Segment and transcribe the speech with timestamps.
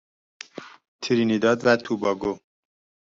[1.01, 2.33] ترینیداد و توباگو